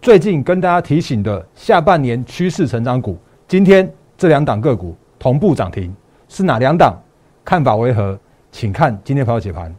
[0.00, 5.92] 最近跟大家提醒的下半年趋势成长股，今天这两档个股同步涨停，
[6.28, 6.94] 是哪两档？
[7.44, 8.18] 看法为何？
[8.52, 9.74] 请看今天朋友解盘。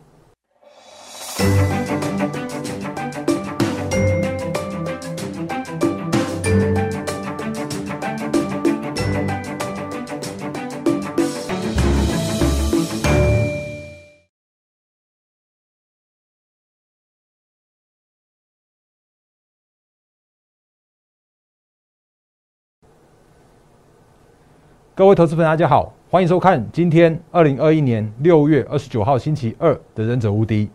[25.00, 30.66] 各位投资朋友，大家好，欢迎收看今天二零二一年六月二十九号星期二的《忍者无敌》，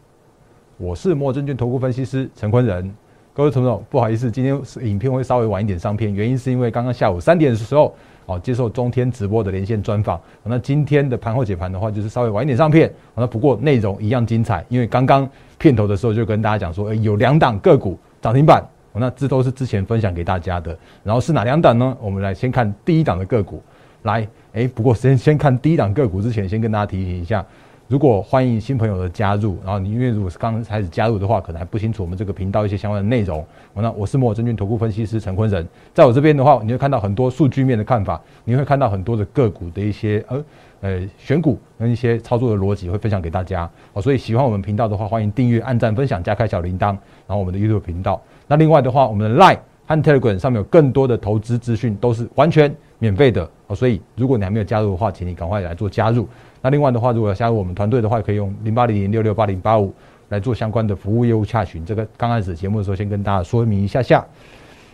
[0.78, 2.90] 我是莫证券投顾分析师陈坤仁。
[3.34, 10.18] 各位朋友，不好意思，今天影片会稍微晚一点上片，原因是因为刚刚下午三点的时候，哦，接受中天直播的连线专访。
[10.42, 12.90] 那今天的盘后解盘的话，就是稍微晚一点上片。
[13.14, 20.74] 那不过内容一样精彩，因为刚刚片头的时候就跟大家讲说，有两档个股涨停板，那这都是之前分享给大家的。
[21.02, 21.94] 然后是哪两档呢？
[22.00, 23.62] 我们来先看第一档的个股。
[24.04, 27.42] 来，哎，不过先先看第一档个股之前，先跟大家提醒一下，
[27.88, 33.42] 如果欢迎新朋友的加入，然后你因为如果是刚开始加入的话，可能还不清楚我们这个频道一些相关的内容。
[33.72, 40.44] 那我是摩尔证券投顾分析师陈坤仁，在我这边的话，你会看到很多数据面的看法，你会看到很多的个股的一些呃
[40.82, 43.68] 呃选股跟一些操作的逻辑会分享给大家。
[43.94, 48.20] 哦，所以喜欢我们频道的话，欢迎订阅、按赞、分享、加开小铃铛，然后我们的 YouTube 频道。
[48.46, 52.70] 那另外的话，我们的 Line 和 Telegram 上面有更多的投资资讯，都是完全。
[53.00, 56.28] 免费的哦，所以如果你还没有加入的话，请你赶快来做加入。
[56.60, 59.92] 那另外的话，如果要加入我们团队的话，可以用零八零零六六八零八五
[60.28, 61.84] 来做相关的服务业务洽询。
[61.84, 64.24] 这个刚开始节目的时候，先跟大家说明一下下。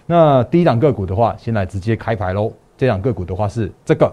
[0.07, 2.53] 那第一档个股的话，先来直接开牌喽。
[2.77, 4.13] 这档个股的话是这个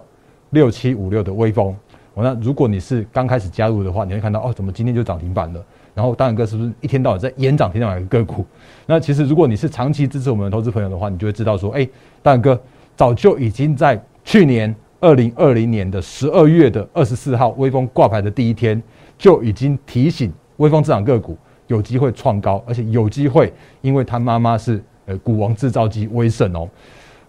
[0.51, 1.75] 六七五六的微风。
[2.13, 5.63] 哦，那如果你是刚开始加入的话，你会看到哦，怎么今天就涨停板了？
[5.95, 8.45] 然后大然哥是不是一天到晚在演涨停板的个股？
[8.85, 11.87] 那其实如果你是长期支持我们的投资朋友的话，你就会知道说，哎，
[12.21, 12.59] 大然哥。
[12.97, 13.95] 早就已经在
[14.27, 18.83] 去年二零二零年的十二月的二十四号，微风挂牌的第一天，
[19.17, 26.67] 就已经提醒微风这档个股有机会创高，而且有机会，因为他妈妈是呃股王制造机威盛哦。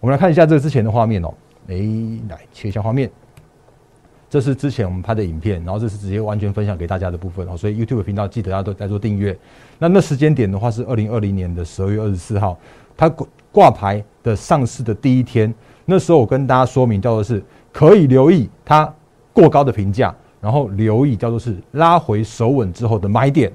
[0.00, 1.32] 我们来看一下这之前的画面哦，
[1.68, 1.76] 哎，
[2.28, 3.08] 来切一下画面，
[4.28, 7.56] 这是之前我们拍的影片，然后这是直接完全分享给大家的部分哦。
[7.56, 9.38] 所以 YouTube 频道记得要都在做订阅。
[9.78, 12.58] 那那时间点的话是二零二零年的十二月二十四号，
[12.96, 13.08] 它。
[13.50, 15.52] 挂牌的上市的第一天，
[15.90, 18.92] 那时候我跟大家说明叫做是可以留意它
[19.32, 23.50] 过高的评价，然后留意叫做是拉回手稳之后的买点。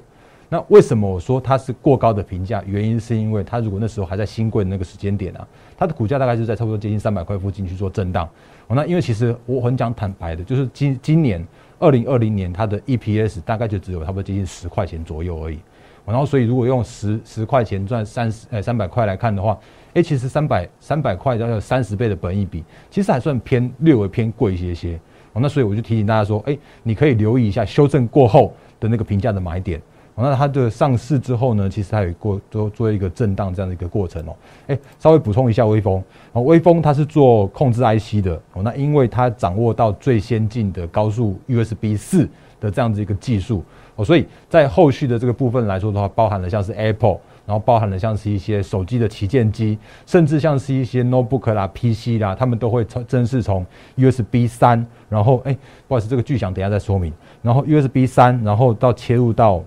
[0.48, 2.60] 那为什么我说它是过高的评价？
[2.66, 5.46] 原因是因为它如果那时候还在新贵那个时间点啊，
[5.76, 8.28] 它的股价大概就在差不多接近三百块附近去做震荡。
[8.66, 11.46] 那因为其实我很讲坦白的，就是今今年
[11.78, 15.60] 二零二零年它的 EPS 大概就只有差不多接近十块钱左右而已。
[16.04, 19.56] 然后所以如果用十十块钱赚三十呃三百块来看的话，
[19.94, 24.98] 哎，其实三百三百块要有三十倍的本益比，其实还算偏略微偏贵一些些。
[25.32, 29.80] 哦，那所以我就提醒大家说，哎，你可以留意一下修正过后的那个评价的买点。
[30.16, 34.36] 哦，那它的上市之后呢，其实它有过做做一个震荡这样的一个过程哦。
[34.68, 42.28] 哎，稍微补充一下，微风哦，微风它是做控制 IC 的哦，那因为它掌握到最先进的高速 USB 四
[42.60, 43.64] 的这样子一个技术
[43.96, 47.18] 哦，所以在后续的这个部分来说的话，包含了像是 Apple。
[47.46, 53.64] 然后包含了像是一些手机的旗舰机，甚至像是一些 notebook 啦、PC 啦，他们都会从正式从
[53.96, 55.54] USB 三，然后哎，
[55.86, 57.12] 不好意思，这个巨响等下再说明。
[57.42, 59.62] 然后 USB 三，然后到切入到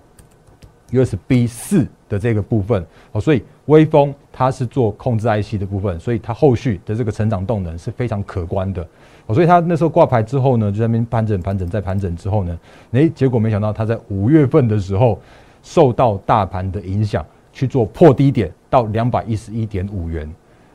[0.90, 2.84] USB 四的这个部分。
[3.12, 8.84] 哦，所以微风它是做控制 IC 的部分，所以它后续的这个成长动能是非常可观的。
[9.28, 12.58] 所以它那时候挂牌之后呢，就在那边盘整、盘整、再盘整之后呢，
[12.92, 15.20] 哎，结果没想到它在五月份的时候
[15.62, 17.24] 受到大盘的影响。
[17.58, 20.24] 去做破低点到两百一十一点五元，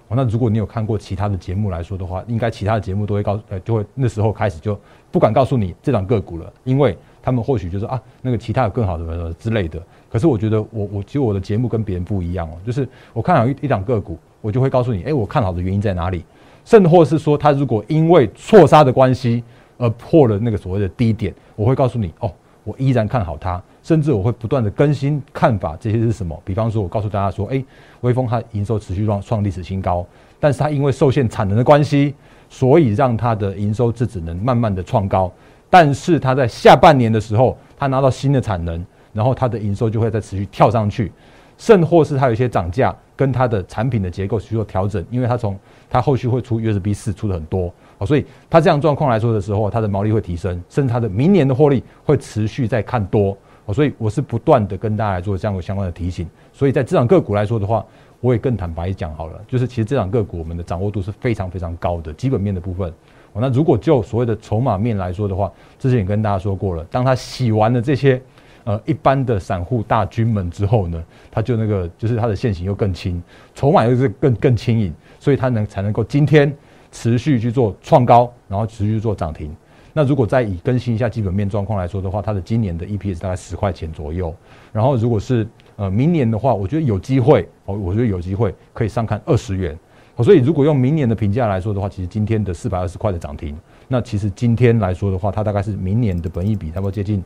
[0.10, 4.78] 哦，那如果你有看过其他的节目来说的话，应该其他的节目都会告呃，就会那时候开始就
[5.10, 9.82] 不敢告诉你这档个股了，因为他们或许就说啊，那个其他有更好的什么之类的。
[10.12, 16.26] 可是我觉得我我其实我的节目跟别人不一样哦，就是我看好一一档个股，我就会告诉你，哎，我看好的原因在哪里，
[16.66, 19.42] 甚或是说他如果因为错杀的关系
[19.78, 22.30] 而破了那个所谓的低点，我会告诉你哦。
[22.66, 25.78] 我依然看好它，甚至我会不断的更新看法。
[25.80, 26.42] 这些是什么？
[26.44, 27.64] 比方说，我告诉大家说，哎，
[28.02, 30.06] 微风它营收持续创创历史新高，
[30.40, 32.16] 但是它因为受限产能的关系，
[32.50, 35.32] 所以让它的营收只只能慢慢的创高。
[35.70, 41.12] 但是它在下半年的时候，它拿到新的产能，然后它的营收就会再持续跳上去，
[41.58, 45.60] 甚或是它有一些涨价，跟它的产品的结构去做调整，因为它从
[45.90, 47.74] 它后续会出 USB 四出的很多。
[48.06, 53.36] 所以它这样状况来说的时候，它的毛利会提升，甚至它的明年的获利会持续在看多。
[53.72, 56.28] 所以我是不断的跟大家来做这样的相关的提醒。
[56.52, 57.86] 所以在这场个股来说的话，
[58.20, 62.92] 我也更坦白讲好了，就是其实这档个股我们的掌握度是非常非常高的，基本面的部分。
[63.36, 68.22] 那如果就所谓的筹码面来说的话，之前也跟大家说过了，当他洗完了这些
[68.64, 73.22] 呃一般的散户大军们之后呢，他就那个就是他的线型又更轻，
[73.56, 76.56] 筹码又是更更轻盈，所以他能才能够今天
[76.92, 79.56] 持续去做创高，然后持续做涨停。
[79.96, 84.34] 那如果再以更新一下基本面状况来说的话，它的今年的 EPS 大概十块钱左右。
[84.72, 89.78] 然后如果是呃明年的话，我觉得有机会哦，我觉得有机会可以上看二十元。
[90.24, 93.56] 所以如果用明年的评价来说的话，其实今天的四百二十块的涨停，
[93.88, 97.24] 那其实今天来说的话，它大概是明年的本益比差不多接近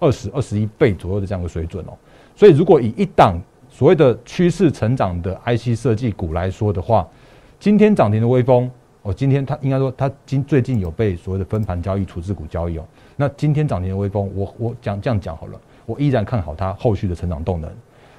[0.00, 1.96] 二十二十一倍左右的这样的水准哦。
[2.34, 7.06] 所以如果以一档所谓的趋势成长的 IC 设计股来说的话，
[7.60, 8.68] 今天涨停的微风。
[9.08, 12.84] 哦，今天它应该说它今最近有被所谓的分盘交易、处置股交易哦。
[13.16, 17.70] 那今天涨停的微风，我我讲这样讲好了，我依然看好它后续的成长动能，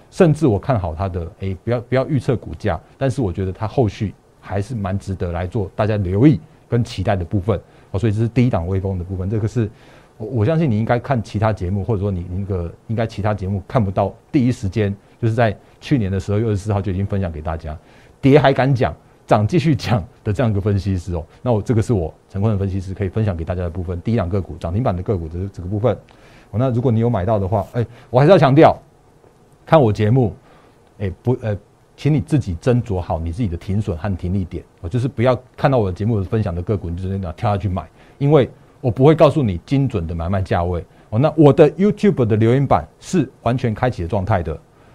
[0.10, 7.62] 甚至我看好它的诶，不要不要预测股价，但是我觉得它后续还是蛮值得来做大家留意跟期待的部分
[7.92, 8.00] 哦。
[8.00, 9.70] 所以这是第一档微风的部分，这个是
[10.18, 17.78] 我我相信你应该看其他节目，或者说你那个应该其他节目看不到第一时间，就是在去年的十二月二十四号就已经分享给大家，
[18.20, 18.92] 跌还敢讲。
[19.30, 24.02] 涨继续讲的这样一个分析师哦，那我这个是我陈坤的分析师可以分享给大家的部分。
[24.02, 25.96] 第一档个股涨停板的个股的这个部分，
[26.52, 28.76] 那如果你有买到的话，哎，我还是要强调，
[29.68, 30.36] 看我节目，
[30.98, 31.56] 哎不呃，
[31.96, 37.88] 请你自己斟酌好你自己的停损和停利点，我就是不要看到我的节目分享的个股，你就那样跳下去买，
[38.18, 38.50] 因为
[38.82, 41.20] 我不会告诉你精准的买卖价位哦。
[41.20, 44.54] 那我的 YouTube 的留言板是完全开启的状态的，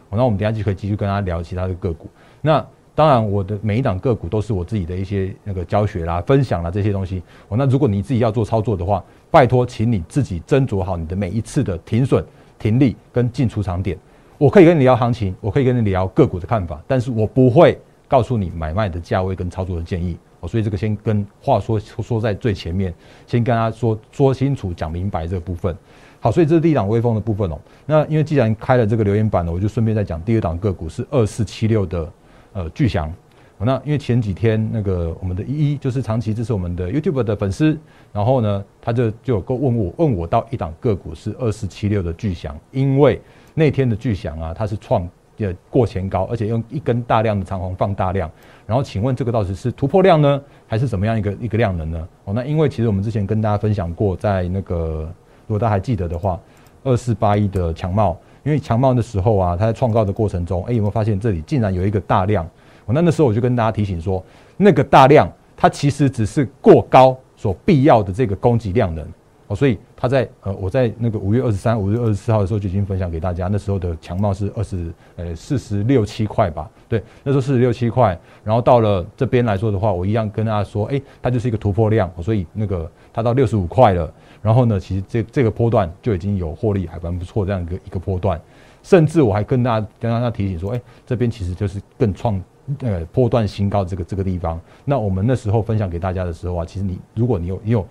[0.09, 2.11] 哦，那我们等下就可以继续跟大家聊其他的个股。
[2.41, 2.67] 那
[2.97, 7.21] 当然，我的每一档个股都是我自己的一些那个教学啦、分享啦这些东西。
[7.49, 9.03] 哦，那如果你自己要做操作的话，
[9.33, 12.25] 拜托，请你自己斟酌好你的每一次的停损、
[12.57, 13.99] 停利跟进出场点。
[14.39, 17.77] 我可以跟你聊行情，我可以跟你聊个股的看法，但是我不会
[18.07, 20.17] 告诉你买卖的价位跟操作的建议。
[20.39, 22.95] 哦，所以这个先跟话说说在最前面，
[23.27, 25.77] 先跟他说说清楚、讲明白这个部分。
[26.21, 27.59] 好，所以这是第一档微风的部分哦。
[27.87, 32.09] 那因为既然开了这个留言板了，我就顺便再讲第二档个股是二四七六的。
[32.55, 33.13] 呃，巨祥，
[33.59, 37.77] 那因为前几天那个我们的一一就是长期支持我们的 YouTube 的粉丝，
[38.13, 43.21] 然后呢，他就就有够问我问我到一档个股是二四七六的巨祥，因为
[43.55, 45.09] 那天的巨祥啊，它是创
[45.39, 48.31] 呃过前高，而且用一根大量的长红放大量，
[48.67, 52.09] 然后请问这个到底是突破量呢，还是怎么样一个一个量能呢？
[52.25, 55.13] 哦，那因为其实我们之前跟大家分享过，在那个
[55.49, 56.39] 如果大家还记得的话，
[56.85, 58.17] 二四八一的强茂。
[58.45, 62.49] 因为强茂的时候啊，它在创高的过程中，哎，有没有发现这里竟然有一个大量？
[62.85, 64.23] 我那那时候我就跟大家提醒说，
[64.57, 65.27] 那个大量
[65.57, 69.03] 它其实只是过高所必要的这个供给量能
[69.47, 84.13] 哦，所以它在呃，我在那个五月二十三、五月二十四号的时候就已经分享给大家，那时候的强茂是二十呃四十六七块吧，对，那时候四十六七块，然后到了这边来说的话，我一样跟大家说，哎，它就是一个突破量，所以那个它到六十五块了。
[84.45, 88.39] 然后呢，其实这这个波段就已经有获利，还蛮不错这样一个一个波段，
[88.83, 92.39] 甚至我还跟大家跟大家提醒说，哎，这边其实就是更创
[92.81, 94.61] 呃波段新高这个这个地方。
[94.85, 97.87] 那我们那时候分享给大家的时候啊，其实你如果你有你有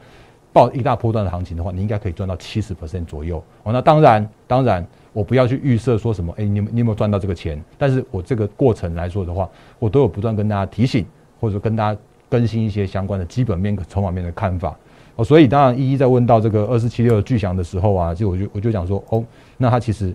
[0.51, 3.43] 报一大波段的行情的话，你应该可以赚到七十 percent 左右。
[3.63, 7.59] 哦，那当然当然，我不要去预设说什么，哎，你有你有没有赚到这个钱？
[7.79, 9.49] 但是我这个过程来说的话，
[9.79, 11.03] 我都有不断跟大家提醒，
[11.39, 11.99] 或者说跟大家
[12.29, 14.77] 更新一些相关的基本面、筹码面的看法。
[15.15, 19.23] 哦，所以当然一一在问到这个二四七六巨响的时候啊，就我就我就讲说，哦，
[19.57, 20.11] 那它其实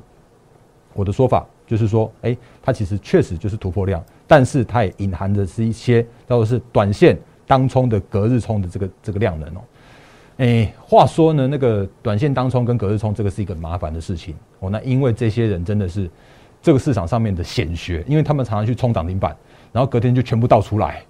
[0.93, 9.61] 我的说法就是说，哎，它其实确实就是突破量，但是它也隐含着是一些叫做是短线当冲的隔日冲的这个这个量能哦。
[10.38, 14.69] 哎，话说呢，那个短线当冲跟隔日冲这个是一个麻烦的事情哦。
[14.69, 16.11] 那因为这些人真的是
[16.61, 19.37] 这个市场上面的显学，因为他们常常去冲涨停板，
[19.73, 21.02] 然后隔天就全部倒出来，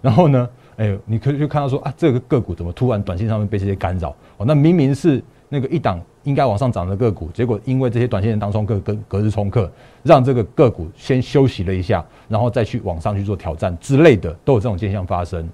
[0.00, 0.48] 然后呢？
[0.82, 4.10] 哎，你可以去看到说啊，这个个股怎么突然短线上面被这些干扰？
[4.36, 9.70] 哦，那明明是那个一档应该往上涨的个股，结果因为这些短线当中个跟隔日冲客，
[10.02, 15.48] 让这个个股先休息了一下，然后再去往上去做挑战之类的，都有这种现象发生。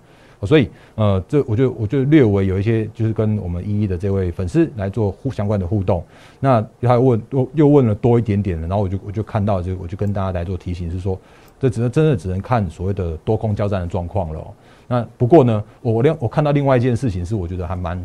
[0.44, 6.02] 所以呃，这我就我就略微有一些就是跟我们一一的这位粉丝来做互相关的互动。
[6.38, 11.18] 那他问又又问了多一点点的，然后我就我就看到就我就跟大家来做提醒，是说
[11.60, 14.54] 这只能真的只能看所谓的多空交战的状况了。
[14.86, 18.02] 那不过呢，我我另我看到另外一件事情是，我觉得还蛮，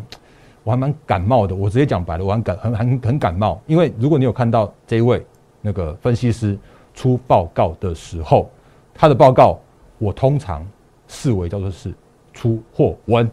[0.64, 1.56] 我还蛮感冒的。
[1.56, 3.62] 我直接讲白了，我很感很很很感冒。
[3.68, 5.26] 因为如果你有看到这一位
[5.62, 6.58] 那个分析师
[6.94, 8.50] 出报告的时候，
[8.94, 9.60] 他的报告
[9.98, 10.66] 我通常
[11.08, 11.94] 视为叫做是
[12.34, 13.30] 出货文。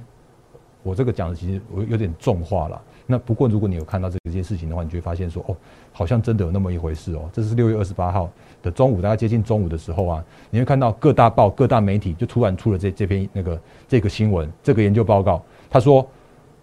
[0.83, 2.81] 我这个讲的其实我有点重话了。
[3.11, 5.57] 那不过如果你有看到这件事情的话，你就会发现说，哦，
[5.93, 7.29] 好像真的有那么一回事哦。
[7.33, 8.31] 这是六月二十八号
[8.63, 16.09] 的中午，大概接近中午的时候啊，你会看到各大报、各大媒体就突然出了这这篇那个这个新闻，这个研究报告，他说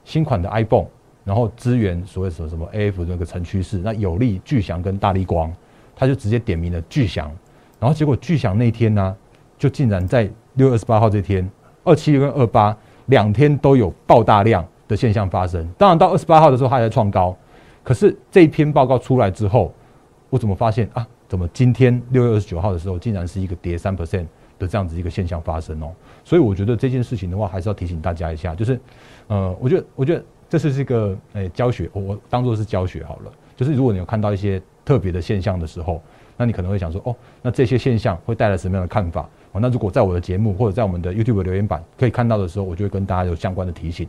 [0.06, 0.88] 新款的 iPhone，
[1.26, 5.54] 然后支援所谓什么什么 AF 那个成趋势，那有利巨翔跟大力光，
[5.96, 7.30] 他就直接点名了巨翔，
[7.80, 9.16] 然后结果巨翔那天呢，
[9.58, 11.50] 就竟然在六月二十八号这天，
[11.84, 12.76] 二七跟二八
[13.08, 14.66] 两天都有爆大量。
[14.88, 17.36] 的现象发生，当然到二十八号的时候，它还在创高。
[17.84, 19.74] 可是这一篇报告出来之后，
[20.30, 21.08] 我怎么发现啊？
[21.28, 24.26] 怎么今天六月二十九号的时候，竟然是一个跌三 percent
[24.58, 25.92] 的这样子一个现象发生哦？
[26.24, 28.80] 所以我觉得这件事情的话，还是要提醒大家一下，就是
[29.28, 33.32] 呃，我觉得我觉得这是一个诶教学，我当做是教学好了。
[33.58, 36.02] 就是如果你有看到一些特别的现象的时候，
[36.38, 39.28] 那你可能会想说，哦，那这些现象会带来什么样的看法？
[39.52, 44.08] 哦，那如果在我的节目或者在我们的 YouTube 留言板可以看到的时候，我就会跟大家有相关的提醒。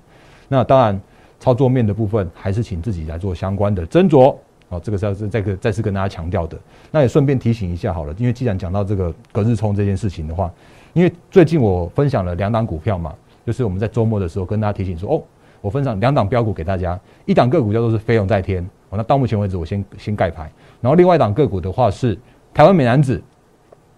[0.48, 1.00] 那当然，
[1.38, 4.34] 操作面的部分还是请自己来做相关的斟酌。
[4.70, 6.58] 哦，这个是要是再个再次跟大家强调的。
[6.90, 10.52] 那也顺便提醒一下好了，因为既然讲到这个隔日冲这件事情的话，
[10.92, 13.14] 因为最近我分享了两档股票嘛，
[13.46, 15.22] 就是我们在周末的时候跟大家提醒说，哦，
[15.60, 18.62] 我分享两档标股给大家，一档个股叫做是飞龙在天。
[18.90, 20.50] 哦，那到目前为止我先先盖牌，
[20.80, 22.18] 然后另外一档个股的话是
[22.52, 23.22] 台湾美男子。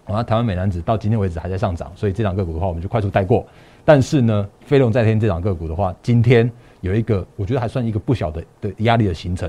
[0.05, 3.47] 啊，台湾美男子到今天为止还在上涨，所以这档个股的话我们就快速带过。
[3.85, 9.49] 但是呢，飞龙在天这档个股的话，今天有一个我觉得还算一个不小的的压力的形成，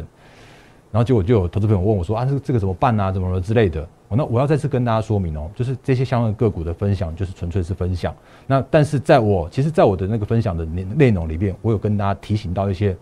[0.91, 3.88] 然后结果就有投资朋友问我说啊，这这个怎么办啊，怎么了之类的。
[4.07, 8.13] 我那我要再次跟大家说明哦，就是这些相关个股的分享就是纯粹是分享。
[8.45, 12.93] 那但是在我其实，在我的那个分享的内内容里面，我有跟大家提醒到一些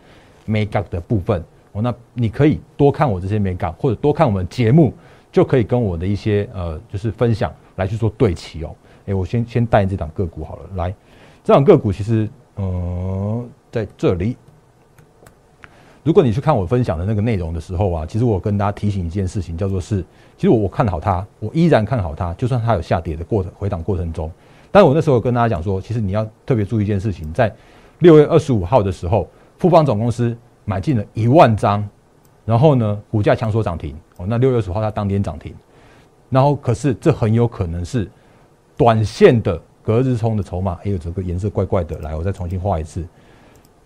[0.45, 1.43] make up 的部分。
[1.71, 4.93] 哦，那你可以多看我这些 make up，或者多看我们节目，
[5.31, 8.75] 就可以跟我的一些呃就是分享来去做对齐哦。
[9.05, 10.93] 诶，我先先带这档个股好了，来。
[11.50, 14.38] 这档个股其实，呃，在这里，
[16.03, 20.06] 如果你去看我分享的那个内容的时候啊，其实我跟大家提醒一件事情，叫做是，
[20.38, 24.32] 其实我看好它，我依然看好它，就算它有下跌的过程回档过程中，
[24.70, 27.51] 但我那时候跟大家讲说，其实你要特别注意一件事情，在
[27.98, 29.27] 六月二十五号的时候，
[29.58, 31.84] 富邦总公司买进了一万张，
[32.46, 35.56] 然后呢，股价强缩涨停，哦，那六月二十五号它当天涨停，
[36.29, 38.08] 然后可是这很有可能是
[38.77, 39.60] 短线的。
[39.89, 43.03] 隔日冲的筹码，还有这个颜色怪怪的，来，我再重新画一次。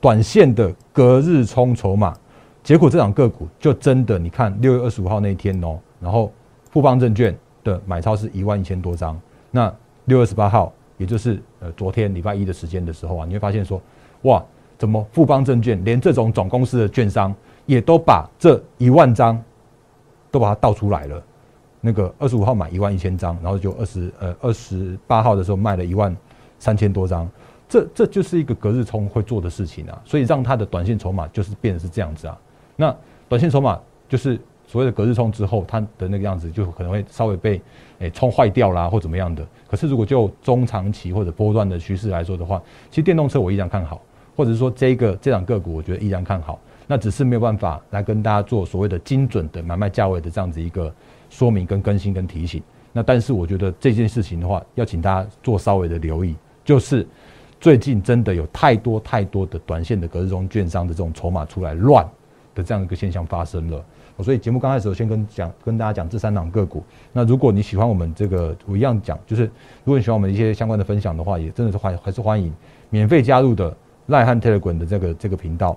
[0.02, 2.14] 短线的隔日冲筹码，
[2.62, 6.30] 结果这档个股就真的，你看六月二十五号那一天哦，然后
[6.72, 7.34] 富邦证券
[7.64, 9.18] 的买超是一万一千多张。
[9.50, 13.82] 那六月十八号，也就是呃昨天礼拜一的时间的时候啊，你会发现说，
[14.24, 14.44] 哇，
[14.78, 17.34] 怎么富邦证券连这种总公司的券商
[17.66, 19.42] 也都把这一万张
[20.30, 21.24] 都把它倒出来了。
[21.86, 26.16] 那个二十五号买一万一千张，然后就二十呃二十八号的时候卖了一万
[26.58, 27.30] 三千多张，
[27.68, 32.40] 这这就是一个隔日冲会做的事情啊，所以让它的短线筹码就是变得是这样子啊。
[32.78, 32.96] 那
[33.28, 37.62] 短线筹码就是所谓的隔日冲之后，它的那个样子就可能会稍微被
[38.00, 39.46] 诶冲坏掉啦，或怎么样的。
[39.70, 44.02] 可是如果就中长期或者波段的趋势来说的话，其实电动车我依然看好，
[44.38, 50.90] 或者是说这个这两个股我觉得依然看好，那只是没有办法来跟大家做所谓的精准的买卖价位的这样子一个。
[51.34, 52.62] 说明跟更新跟提醒，
[52.92, 57.08] 那但是我觉得这件事情的话，要请大家做稍微的留意，就是
[57.60, 62.08] 最近真的有太多太多的短线的隔日中券商的这种筹码出来乱
[62.54, 63.84] 的这样一个现象发生了。
[64.20, 66.84] 所以节目刚开始我先跟讲跟大家讲这三档个股。
[67.12, 69.46] 那如果你喜欢我们这个，我一样讲，就是
[69.84, 72.54] 如果你喜欢我们一些相关的分享的话，也真的是欢还是欢迎
[72.92, 73.76] 免费加入的
[74.06, 75.76] 赖汉 Telegram 的这个这个频道。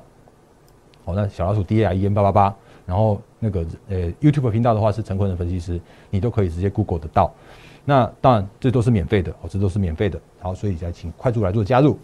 [1.02, 2.54] 好，那小老鼠 D A I E N 八八八。
[2.86, 7.34] 然后那个呃，YouTube 频道的话是陈坤的分析师，你都可以直接 Google 得到。
[7.84, 10.18] 那当然这都是免费的，哦，这都是免费的。
[10.40, 11.98] 好，所以再请快速来做加入。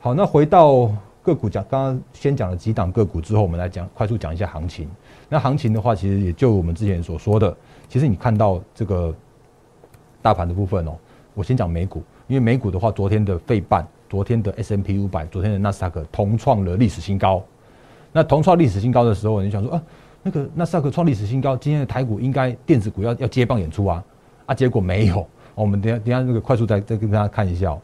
[0.00, 0.90] 好，那回到
[1.22, 4.88] 个股讲，刚刚先讲了几档个股之后，我们来讲快速讲一下行情。
[5.28, 7.56] 那行情的话，其实也就我们之前所说的，
[7.88, 9.14] 其实你看到这个
[10.20, 10.96] 大盘的部分哦，
[11.34, 17.42] 我先讲美股，因为美股的话，昨天的费半，昨天的 S M P 五百，昨天的纳斯达克同创了历史新高。
[18.12, 19.82] 那同创历史新高的时候，你想说啊？
[20.22, 24.04] 那个纳斯达克创历史新高，今天的台股应该电子股要要接棒演出啊
[24.46, 24.54] 啊！
[24.54, 25.26] 结果没有。
[25.54, 27.76] 我们等下等下那个快速再再跟大家看一下。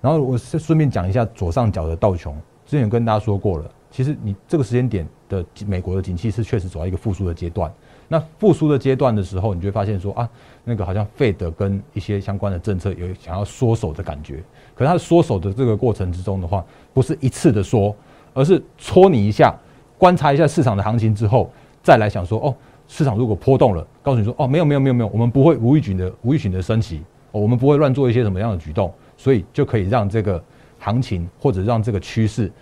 [0.00, 3.68] 然后我顺便讲一下左上角的道琼，之前跟大家说过了。
[3.90, 7.72] 其实你这个时间点的美国的景气是确实走到一个复苏的阶段。
[8.06, 10.28] 那复苏的阶段的时候，你就会发现说啊，
[10.62, 14.40] 那个好像费德跟一些相关的政策有想要缩手的感觉。
[14.74, 17.92] 可是它缩手的这个过程之中的话，不是一次的缩，
[18.36, 19.54] 而是戳你一下。
[19.96, 21.50] 观察一下市场的行情之后，
[21.82, 22.54] 再来想说哦，
[22.86, 27.00] 市场如果波动了，告诉你说哦，没有没有没有没有，我们不会无预警的无预警的升级，
[27.32, 30.42] 我们不会乱做一些什么样的举动，所以就可以让这个
[30.78, 32.52] 行情或者让这个趋势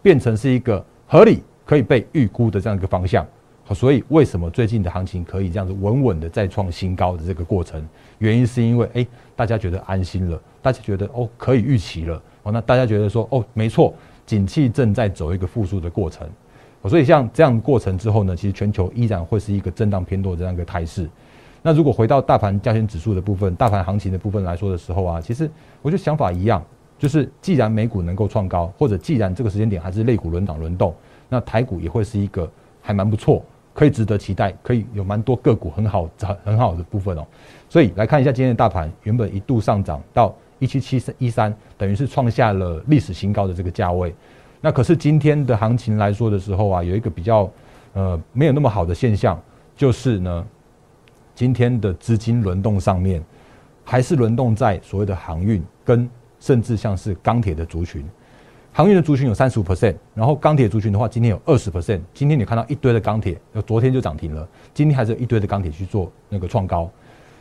[0.00, 3.26] 变成是一个合理可以被预估的这样一个方向。
[3.64, 7.84] 好，所以为什么最近的行情可以这样子稳稳的再创新高的这个过程？
[8.18, 12.22] 原因是因为哎，大家觉得安心了，大家觉得哦可以预期了。
[12.44, 13.92] 哦，那大家觉得说哦没错，
[14.26, 16.28] 景气正在走一个复苏的过程。
[16.86, 21.08] 所以像这样过程之后呢，其实全球依然会是一个震荡偏多这样一个态势。
[21.62, 25.50] 那如果回到大盘加权指数的部分，大盘行情的部分来说的时候啊，其实
[25.80, 26.62] 我觉得想法一样，
[26.98, 30.94] 就是既然美股能够创高，或者既然这个时间点还是类股轮涨轮动，
[31.26, 32.46] 那台股也会是一个
[32.82, 37.26] 还蛮不错，可以值得期待，可以有蛮多个股很好很很好的部分哦。
[37.70, 40.34] 所以来看一下今天的大盘，原本一度上涨到
[40.64, 44.14] 一七七三一三，等于是创下了历史新高的这个价位。
[44.60, 47.50] 那可是今天的行情来说的时候啊，有一个比较
[47.92, 49.40] 呃没有那么好的现象，
[49.76, 50.46] 就是呢。
[51.36, 53.20] 今天的资金轮动上面，
[53.82, 58.08] 还是轮动在所谓的航运跟甚至像是钢铁的族群。
[58.72, 62.00] 航运的族群有三十五 percent，然后钢铁族群的话，今天有二十 percent。
[62.14, 66.88] 今天你看到一堆的钢铁，昨天就涨停了，今天还是有一堆的钢铁去做那个创高。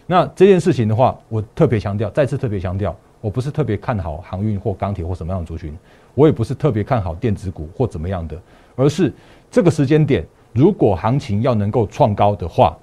[0.07, 5.73] 那这件事情的话，我特别强调，再次特别强调，我不是特别看好航运或钢铁或什么样的族群，
[6.13, 8.37] 我也不是特别看好电子股或怎么样的，
[8.75, 9.13] 而是
[9.49, 12.77] 这个时间点，如果行情要能够创高的话。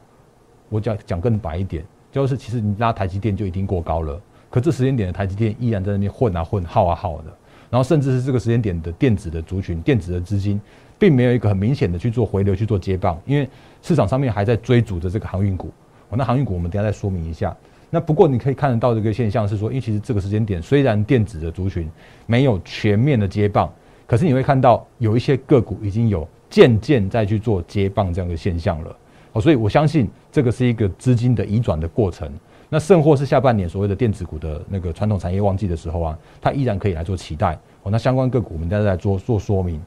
[0.71, 7.25] 我讲讲更白一点，就是其实你拉台积电就已经过高了，可这时间点的台积电依然在那边混啊混耗啊耗的，
[7.69, 10.61] 然后甚至是这个时间点的电子的族群、电子的资金，
[10.97, 13.51] 并没有一个很明显的去做回流、去做接棒，因为
[13.83, 15.73] 市场上面还在追逐着这个航运股。
[16.11, 17.57] 哦，那航运股我们等下再说明一下。
[17.91, 21.91] 那不过你可以看得到这个现象是说，因为其实这个时间点虽然电子的族群
[22.27, 23.71] 没有全面的接棒，
[24.07, 28.97] 可是你会看到有一些个股已经有渐渐在去做接棒这样的现象了。
[29.33, 32.33] 好，所以我相信这个是一个资金的移转的过程。
[32.69, 37.59] 那甚或是下半年所谓的电子股的那个传统产业旺季的时候啊，它依然可以来做期待。
[37.83, 39.81] 哦，那相关个股我们再来做做说明。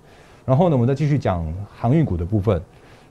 [0.46, 2.62] 然后呢，我们再继续讲航运股的部分。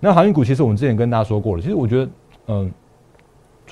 [0.01, 2.11] 那航运股其实我们之前跟大家说过了，其实我觉得，
[2.49, 2.71] 嗯，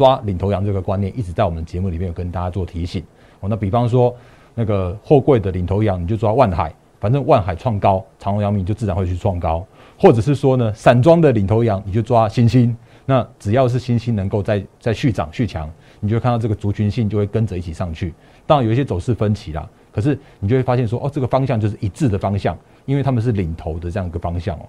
[0.01, 3.05] 抓领头羊这个观念一直在我们节目里面有跟大家做提醒。
[3.41, 4.17] 哦，那比方说
[4.55, 9.63] 那个货柜的领头羊，你就抓万海，反正万海创高，长隆、阳明就自然会去创高。
[9.99, 12.75] 或者是说呢，散装的领头羊，你就抓新兴。
[13.05, 18.15] 那只要是新兴能够再再续涨续强，你就看到这个族群性就会跟着一起上去。
[18.47, 24.67] 当然有一些走势分歧啦，可是你就会发现说，哦，这个方向就是一致的方向，因为他们是领头的这样一个方向哦。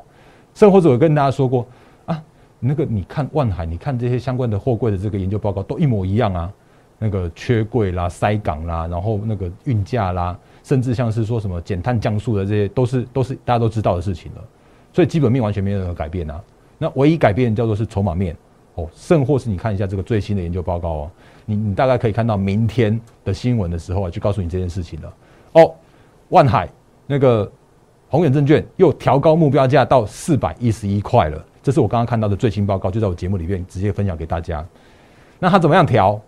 [0.53, 1.65] 甚或者我跟大家说过，
[2.61, 6.53] 那个你看万海，你看这些相关的货柜的这个研究报告都一模一样啊，
[6.97, 14.43] 那个缺柜啦、塞港啦，然后那个运价啦，甚至像是说什么减碳降速的这些，都是都是大家都知道的事情了。
[14.93, 16.41] 所以基本面完全没有任何改变啊，
[16.77, 18.35] 那唯一改变叫做是筹码面。
[18.75, 21.11] 哦，甚或是你看一下这个最新的研究报告哦，
[21.45, 25.13] 你你大概可以看到明天的新闻的时候啊，就告诉你这件事情了。
[25.53, 25.73] 哦。
[26.29, 26.69] 万海
[27.05, 27.51] 那个
[28.07, 34.65] 宏远证券又调高目标价到四百一十一块了，这是我刚刚看到的最新报告，就在我节目里面直接分享给大家。
[35.39, 36.19] 那他怎么样调？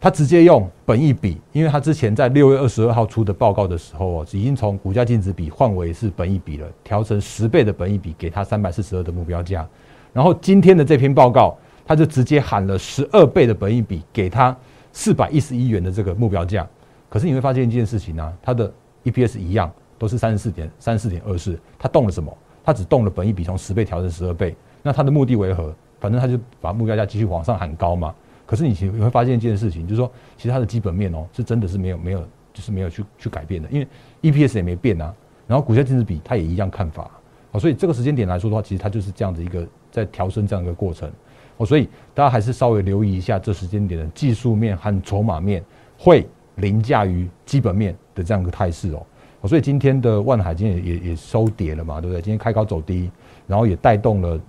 [0.00, 9.64] 他直接用本益比，因为他之前在六月二十二号出的报告的时候哦，已经从股价净值比换为是本益比了，调成十倍的本益比，给他三百四十二的目标价。
[10.12, 11.56] 然后今天的这篇报告，
[11.86, 14.56] 他就直接喊了十二倍的本益比，给他
[14.92, 16.68] 四百一十一元的这个目标价。
[17.08, 18.72] 可是你会发现一件事情呢，它的
[19.04, 22.36] EPS 一样，都是三十四点三十四点二四，它动了什么？
[22.64, 24.54] 它只动了本益比从十倍调成十二倍。
[24.82, 25.74] 那它的目的为何？
[26.00, 28.12] 反正他就把目标价继续往上喊高嘛。
[28.44, 32.20] 可是你其实你会发现一件事情，就是说，其实它的基本面哦，是真的是没有没有，
[32.52, 33.86] 就是没有去去改变的，因为
[34.20, 35.14] EPS 也没变啊，
[35.46, 37.08] 然后股价净值比它也一样看法，
[37.52, 41.08] 哦，所以这个时间点来说的话，其实它就是这样子一个在调升这样一个过程，
[41.56, 45.64] 哦，所以大家还是稍微留意一下这时间点的技术面和筹码面
[45.96, 49.06] 会凌驾于基本面的这样一个态势，哦，
[49.48, 52.22] 所以今天的万海今天也也收跌了嘛，对不对？
[52.22, 53.10] 今天开高走低，
[53.46, 54.40] 然后也带动了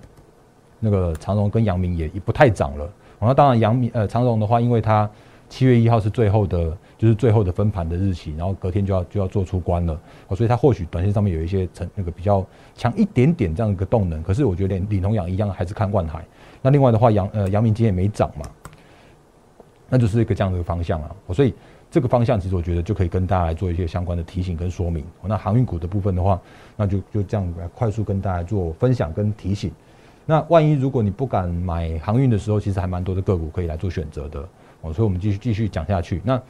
[0.79, 2.89] 那个长荣跟阳明也也不太涨了。
[3.19, 5.09] 那当然，杨明呃长荣的话，因为它
[5.47, 14.21] 七月一号是最后的，就是最后的分盘的日期，然后隔天就要就要做出关了，哦，所以它或许短线上面有一些成那个比较强一点点这样一个动能。
[14.21, 16.25] 可是我觉得连领头羊一样，还是看万海。
[16.61, 18.45] 那另外的话，杨呃杨明今天也没涨嘛，
[19.87, 21.15] 那就是一个这样的一个方向啊。
[21.31, 21.53] 所以
[21.93, 25.05] 这个方向其实我觉得就可以跟大家来做一些相关的提醒跟说明。
[25.21, 26.41] 那航运股的部分的话，
[26.75, 29.71] 那就就这样来快速跟大家做分享跟提醒。
[30.25, 34.39] 那万一如果你不敢买航运的时候，其实还蛮多的个股可以来做选择的
[34.81, 34.91] 哦。
[34.91, 36.19] 所以，我们继续继续讲下去。
[36.25, 36.41] 那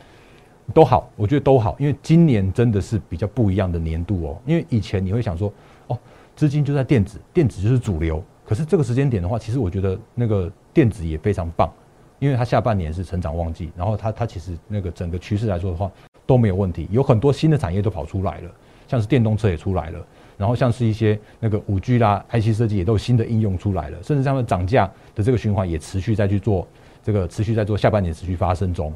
[0.73, 4.37] 都好，我觉得都好，因为今年真的是比较不一样的年度哦。
[4.45, 5.51] 因为以前你会想说，
[5.87, 5.99] 哦，
[6.37, 8.23] 资金就在电子，电子就是主流。
[8.45, 11.69] 可是这个时间点的话，其实我觉得那个电子也非常棒，
[12.23, 15.91] 因为它下半年是成长旺季，然后它它其实那个整个趋势来说的话
[16.25, 18.49] 都没有问题，有很多新的产业都跑出来了，
[18.87, 19.99] 像是电动车也出来了。
[20.37, 26.65] 然后像是一些那个五 G 啦、IC 设计也都有新的应用出来了，甚至他们涨价的这个循环也持续在去做，
[27.03, 28.93] 这个持续在做，下半年持续发生中。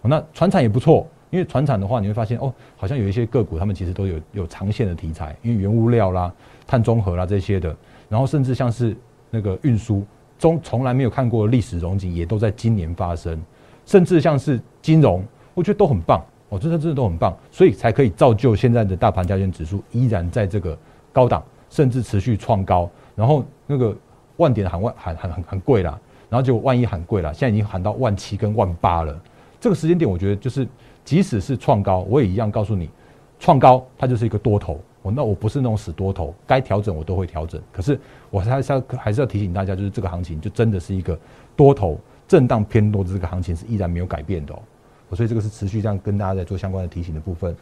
[0.00, 6.32] 那船产也不错，因为船产的话，你会发现哦，好像有一些个股，他们其实都有有长线的题材，因为原物料啦、
[6.66, 7.76] 碳中和啦这些的，
[8.08, 8.96] 然后甚至像是
[9.28, 10.02] 那个运输
[10.40, 13.40] 中从来没有看过历史融景，也都在今年发生，
[13.84, 15.22] 甚至像是金融，
[15.54, 16.20] 我觉得都很棒。
[16.48, 20.76] 哦，这的真的都很棒，所以才可以造就现在的大盘加权指数依然在这个
[21.12, 22.90] 高档，甚至持续创高。
[23.14, 23.94] 然后那个
[24.38, 25.96] 万点喊万喊喊很很贵啦，
[26.28, 29.16] 然后就万一喊贵了，现在已经喊到万七跟万八了。
[29.60, 30.66] 这个时间点，我觉得就是
[31.04, 32.90] 即使是创高，我也一样告诉你，
[33.38, 34.80] 创高它就是一个多头。
[35.02, 37.60] 我，那我不是那种死多头，该调整我都会调整。
[37.72, 37.98] 可是
[38.30, 41.18] 我还是要还是要提醒大家，就是这个行情就真的是一个
[41.56, 44.58] 多头震荡偏多的这个行情是依然没有改变的哦。
[45.12, 47.54] 所以这个是持续这样跟大家在做相关的提醒的部分。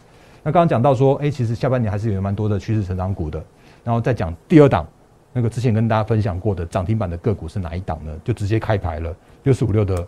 [0.42, 3.42] 那刚刚讲到说，哎，其实下半年还是有蛮多的趋势成长股的。
[3.85, 4.87] 然后再讲第二档，
[5.33, 8.12] 那个之前跟大家分享过的涨停板的个股是哪一档呢？
[8.22, 10.07] 就直接开牌了，六四五六的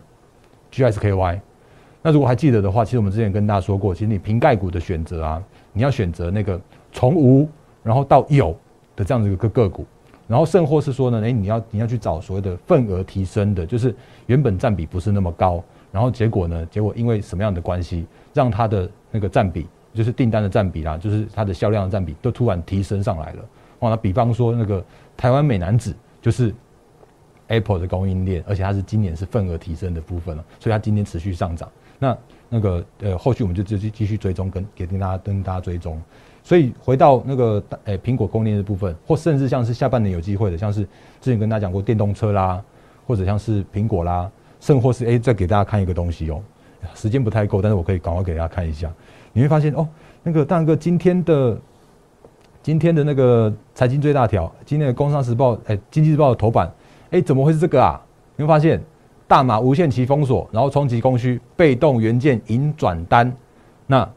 [0.71, 1.39] GSKY。
[2.03, 6.59] 那如果还记得的话，其实我们之前跟大家说过，其实你瓶盖股的选择啊，你要选择那个
[6.91, 7.47] 从无
[7.83, 8.55] 然后到有
[8.95, 9.85] 的这样子一个个股，
[10.27, 13.95] 然后甚或是说呢，哎，你要你要去找所谓的份额提升的，就是
[14.27, 15.63] 原本占比不是那么高。
[15.91, 16.65] 然后结果呢？
[16.67, 23.43] 结果因为什么样的关系，让它的那个占比，就是订单的占比啦，就是它的销量的占比，都突然提升上来了。
[23.79, 24.81] 哦，那比方说那个
[25.17, 26.55] 台湾美男子，就是
[27.47, 31.69] Apple 的供应链，而且它是今年是份额提升的部分了，所以它今天持续上涨。
[31.99, 36.01] 那那个呃，后续我们就继续继续追踪，跟给跟大家跟大家追踪。
[36.43, 40.81] 所以回到那个诶苹果供应链的部分，或甚至像是下半年有机会的，像是
[41.19, 42.61] 之前跟大家讲过电动车啦，
[43.05, 44.29] 或者像是苹果啦。
[44.59, 46.39] 甚或是诶，再给大家看一个东西哦，
[46.93, 48.93] 时间不太够，但是我可以赶快给大家看一下。
[49.33, 49.89] 你会发现哦，
[50.21, 51.57] 那个大哥今天的
[52.61, 56.71] 今天的那个财经最大条，今天的《工商时报》诶，《经济日报》的头版，
[57.09, 57.99] 诶，怎么会是这个啊？
[58.35, 58.79] 你会发现
[59.27, 63.35] 大马无限期封锁，然后冲击供需，被动元件引转单。
[63.87, 64.07] 那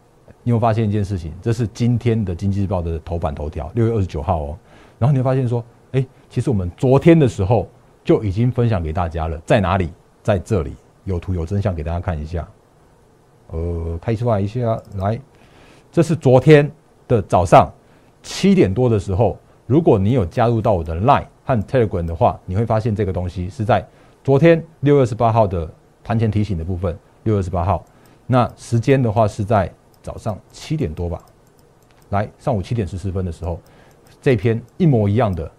[0.44, 4.58] 你会发现一件事情，这是今天的《经济日报》的头版头条，六月二十九号哦。
[4.98, 7.68] 然后你会发现说，哎，其实我们昨天的时候
[8.04, 9.90] 就已经分享给大家了，在哪里？
[10.22, 12.48] 在这里有图有真相给大家看一下，
[13.48, 15.20] 呃，开出来一下来，
[15.92, 16.70] 这是昨天
[17.06, 17.70] 的早上
[18.22, 23.86] 七点多的时候，如果你有加入到我的 Line 和 Telegram 的话，你会发现这个东西是在
[24.22, 25.70] 昨天六月二十八号的
[26.02, 27.84] 盘前提醒的部分，六月二十八号，
[28.26, 29.70] 那时间的话是在
[30.04, 31.18] 早上七点多吧，
[32.10, 33.58] 来上午七点十四分的时候，
[34.22, 35.50] 这篇一模一样的，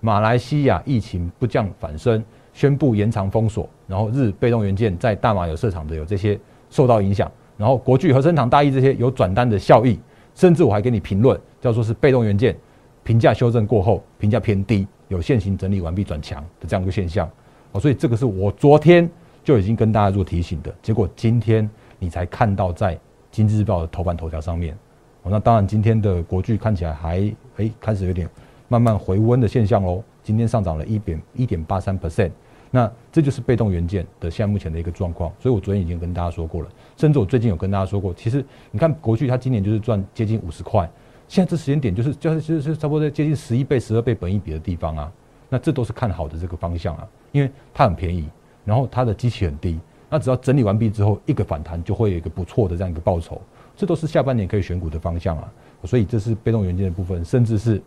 [0.00, 2.22] 马来西亚疫情不降反升。
[2.52, 6.38] 宣布延长封锁，然后日被动元件在大马有设厂的有这些
[6.70, 9.98] 受到影响，然后国巨、和生堂、大益这些有转单的效益，
[10.36, 12.56] 甚至我还给你评论，叫做是被动元件
[13.02, 17.28] 评价修正过后评价偏低，有现行整理完毕转强的这样一个现象。
[17.72, 19.10] 哦，所以这个是我昨天
[19.42, 22.96] 就已经跟大家做提醒的，结果今天你才看到在
[23.34, 24.76] 经济日报的头版头条上面。
[25.24, 27.18] 哦，那当然今天的国巨看起来还
[27.56, 28.28] 诶开始有点
[28.68, 32.30] 慢慢回温的现象喽，今天上涨了一点一点八三 percent。
[32.70, 40.88] 那这就是被动元件的现在目前的一个状况，所以我昨天已经跟大家说过了，甚至我最近有跟大家说过，其实你看国巨它今年就是赚接近五十块，
[41.26, 45.12] 现在这时间点就是就是就是差不多在接近十一倍、十二倍本益比的地方啊，
[45.48, 48.28] 那这都是看好的这个方向啊，因为它很便宜，
[48.64, 49.78] 然后它的机器很低，
[50.14, 53.40] 那只要整理完毕之后一个反弹就会有一个不错的这样一个报酬，
[53.74, 57.82] 这都是下半年可以选股的方向啊，所以这是被动元件的部分，甚至是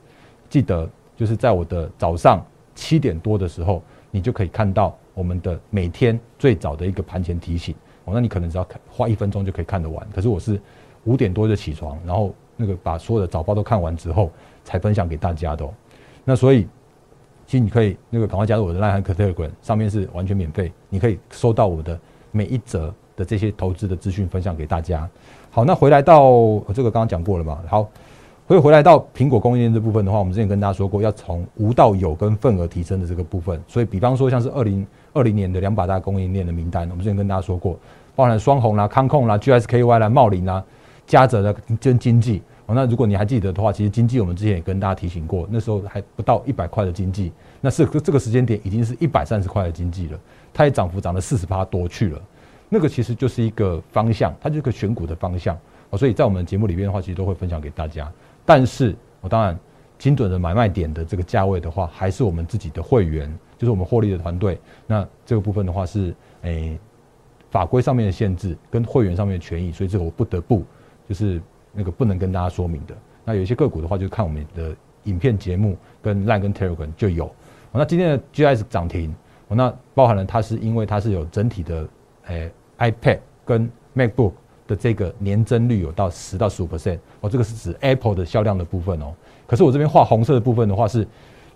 [0.49, 3.81] 记得就是在我的早上七点多的时候。
[4.09, 10.07] 你就可以看到我们的每天最早的一个盘前提醒哦，那你可能只要看花一分钟就可以看得完。
[10.15, 10.59] 可是我是
[11.03, 14.31] 五点多就起床，然后那个把所有的早报都看完之后
[14.63, 15.69] 才分享给大家的。
[16.23, 16.65] 那所以
[17.45, 21.99] 其实你可以那个赶快加入我的 Line 和 Telegram，上面是完全免费，你可以收到我的
[22.31, 25.09] 每一则的这些投资的资讯分享给大家。
[25.49, 27.59] 好，那回来到这个刚刚讲过了嘛？
[27.67, 27.87] 好。
[28.45, 33.61] 会回来到苹果供应链这部分的话，我们之前跟大家说过，要从无到有跟份额提升的这个部分。
[33.67, 37.77] 所以，比方说像是二零二零年的两百大供应链的名单，我们之前跟大家说过，
[38.15, 40.63] 包含双红啦、康控啦、GSKY 啦、茂林啦、
[41.05, 42.41] 嘉泽的跟经济。
[42.67, 50.19] 那如果你还记得的话，其实经济我们之前也跟大家提醒过，那时候还不到一百块的经济，那是这个时间点已经是一百三十块的经济了，
[50.57, 52.19] 它也涨幅涨了四十趴多去了。
[52.67, 55.55] 那个其实就是一个方向，它就是个选股的方向。
[55.91, 58.11] 哦，所以在我们节目里边的话，其实都会分享给大家。
[58.43, 59.57] 但是，我当然
[59.99, 64.59] 精准的买卖点的这个价位的话，还是我们自己的会员，就是我们获利的团队。
[64.87, 66.75] 那这个部分的话是，诶，
[67.51, 70.65] 法规上面的限制跟会员上面的权益，所以这个我不得不
[71.07, 71.39] 就是
[71.71, 72.97] 那个不能跟大家说明的。
[73.23, 77.31] 那有一些个股的话，就看我们的影片节目跟 Line 跟 Telegram 就有。
[77.71, 79.13] 那今天的 GIS 涨停，
[79.55, 81.87] 那包含了它是因为它是有整体的
[82.25, 84.33] 诶 iPad 跟 MacBook
[84.67, 89.13] 的这个年增率有到十到十五 percent，哦，这个是指 Apple 的销量的部分哦。
[89.47, 91.07] 可是我这边画红色的部分的话是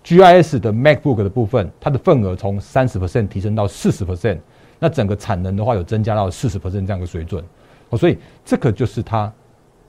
[0.02, 4.38] GIS 的 MacBook 的部分，它的份额从三十 percent 提升到四十 percent，
[4.78, 7.44] 那整个产能的话有增加到四十 percent 这样的水准，
[7.90, 9.30] 哦，所以这个就是它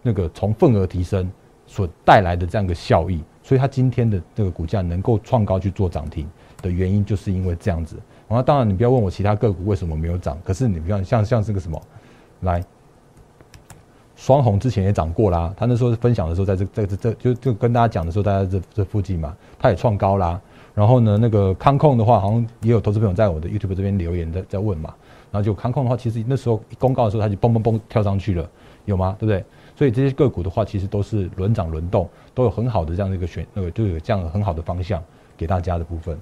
[0.01, 1.31] 那个从份额提升
[1.65, 3.23] 所带来的这样一个效益。
[3.45, 6.25] 所以它今天的这个股价能够创高去做涨停
[6.63, 7.95] 的原因，就是因为这样子。
[8.27, 11.79] 然后当然，你不要问我其他个股为什么没有涨，可是你不要像像这个什么，
[12.39, 12.63] 来，
[14.15, 15.53] 双红之前也涨过啦。
[15.55, 20.41] 他那时候分享的时候，在这在这这就就跟大家讲的时候，大家这这附近嘛，他也创高啦。
[20.73, 24.91] 然后呢，那个康控的话，好像也有投资朋友在我的 YouTube 这边留言在在问嘛。
[25.31, 28.49] 然后就康控的话，其实那时候公告的时候，它就嘣嘣嘣跳上去了，
[28.85, 29.15] 有吗？
[29.19, 29.43] 对不对？
[29.75, 35.03] 所以这些个股的话，其实都是轮涨轮动，都有很好的这样的一个选，那个就有这样很好的方向
[35.35, 36.15] 给大家的部分。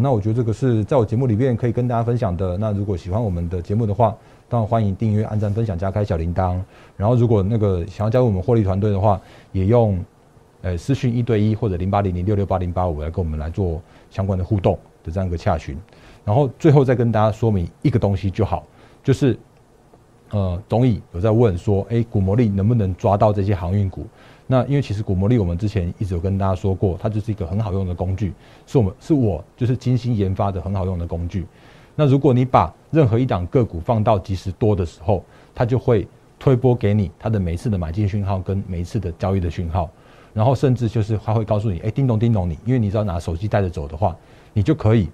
[0.00, 2.56] 那我觉得这个是在我节目里面可以跟大家分享的。
[2.56, 4.16] 那如果喜欢我们的节目的话，
[4.48, 6.60] 当然欢迎订阅、按赞、分享、加开小铃铛。
[6.96, 9.20] 然后如果那个想要加入我们获利团队的话，
[9.52, 10.02] 也用
[10.62, 15.76] 呃私讯一对一或者零八零零六六八零八五来跟我们来做相关的互动的这样一个洽询。
[16.24, 18.64] 然后最后再跟大家说明一个东西就好，
[19.02, 19.38] 就是。
[20.34, 24.06] 呃，董乙有在问说，哎，股魔力能不能抓到这些航运股？
[24.52, 28.34] 那因为其实股魔力我们之前一直有跟大家说过，它就是一个很好用的工具，
[28.66, 31.46] 是我们是我就是精心研发的很好用的工具。
[31.96, 36.06] 那如果你把任何一档个股放到即时多的时候，它就会
[36.38, 39.88] 推波给你它的每一次的买进讯号跟每一次的交易的讯号，
[40.34, 44.14] 然后甚至就是它会告诉你，哎，叮咚叮咚你，因为你只要拿手机带着走的话，
[44.52, 45.08] 你就可以，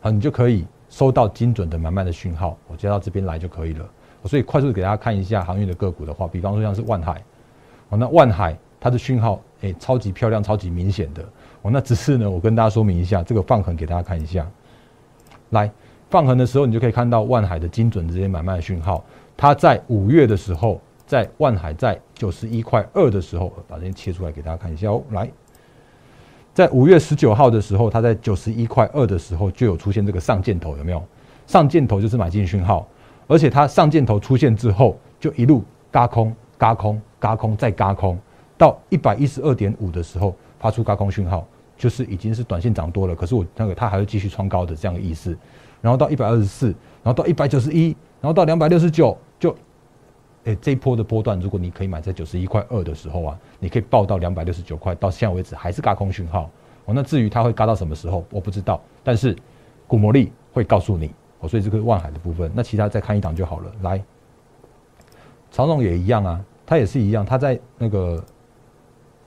[0.00, 0.66] 好，你就可以。
[0.90, 3.88] 收到精准的买卖的讯号，我接到这边来就可以了。
[4.26, 7.24] 所以快速给大家看一下航运的个股的话，比方说像是万海，
[7.92, 11.22] 哦，那万海它的讯号诶超级漂亮、超级明显的。
[11.60, 14.50] 哦，那只是呢，我跟大家说明一下，这个放横给大家看一下。
[15.50, 15.70] 来
[16.08, 19.04] 放横的时候，你就可以看到万海的精准这些买卖的讯号。
[19.36, 25.02] 它在五月的时候，在万海在九十一块二的时候，把这切出来给大家看一下哦。
[25.10, 25.30] 来。
[26.54, 31.02] 在五月十九号的时候，它在九十一块二的时候就有出现这个上箭头，有没有？
[31.46, 32.86] 上箭头就是买进讯号，
[33.26, 38.18] 而且它上箭头出现之后，就一路嘎空、嘎空、嘎空再嘎空，
[38.58, 45.38] 到一百一十二点五的时候发出嘎空讯号，就是已经是短线涨多了，可是我那个它还会继续创高的这样的意思。
[45.80, 46.66] 然后到一百二十四，
[47.00, 49.56] 然后到一百九十一，然后到两百六十九就。
[50.44, 56.50] 诶，这一波的波段，如果你可以买在九十一块二的时候啊，你可以报到两百六十九块，到现在为止还是嘎空讯号
[56.84, 56.92] 哦。
[56.92, 59.36] 那至于它会嘎到什么时候，我不知道，但是
[59.86, 61.48] 股魔力会告诉你哦。
[61.48, 63.72] 所以这个万海的部分，那其他再看一档就好了。
[63.82, 64.02] 来，
[65.52, 68.24] 长荣也一样啊，它也是一样，它在那个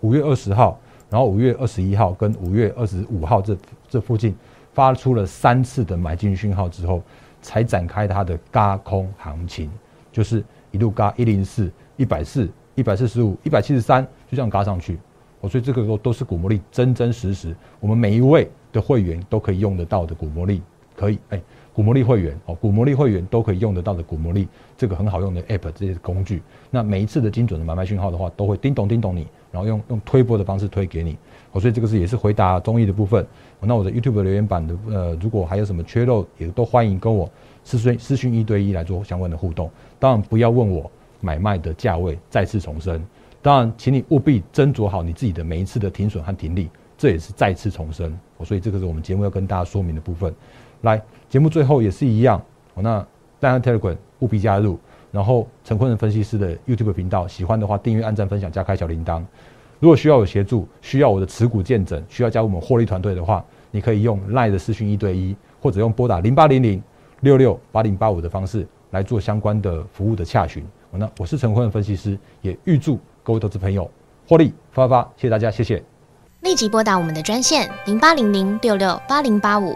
[0.02, 0.80] 五月二十号，
[1.12, 3.56] 然后五月二十一号跟五月二十五号这
[3.88, 4.36] 这附近
[4.74, 7.04] 发出了三次的买进讯号之后，
[7.44, 9.70] 才展开它的嘎空行情，
[10.12, 10.44] 就是。
[10.72, 15.00] 一路嘎一零四一百四一百四十五一百七十三，就这样嘎上去。
[15.40, 20.62] 我所以这个都都是股魔力真真实实，我们每一位的会员都可以用得到的股魔力，
[20.96, 21.42] 可以哎，
[21.74, 26.42] 股魔力会员哦，股魔力会员都可以用得到的股魔力，这个很好用的 app 这些工具。
[26.72, 31.18] 那每一次的精准的买卖讯号的话，都会叮咚叮咚你，然后用用推波的方式推给你。
[31.52, 33.26] 哦，所以这个是也是回答中医的部分。
[33.60, 37.30] 那我的 YouTube 留言板的呃，如果还有什么缺漏，也都欢迎跟我
[37.64, 39.70] 私讯私讯一对一来做相关的互动。
[39.98, 43.04] 当然不要问我买卖的价位，再次重申。
[43.42, 48.18] 当然，请你务必斟酌好你自己的每一次的停损和停利，这也是再次重申。
[48.44, 50.34] 所以这个是我们节目要跟大家说明的部分。
[50.86, 52.42] 来，节目最后也是一样。
[52.76, 53.06] 那
[53.40, 54.80] 大家 Telegram 务必加入，
[55.12, 59.22] 然后陈坤仁分析师的 YouTube 频道，喜欢的话订阅、按赞、分享、加开小铃铛。
[59.80, 66.82] 如果需要有协助，需要我的持股见证，需要加入我们获利团队的话，你可以用 Line 的私讯一对一，或者用拨打零八零零
[67.20, 68.66] 六六八零八五的方式。
[68.92, 73.92] 来做相关的服务的洽询，那我是陈坤的分析师，也预祝各位投资朋友
[74.26, 75.84] 获利发发，谢谢大家，谢谢。
[76.44, 79.76] 立即拨打我们的专线零八零零六六八零八五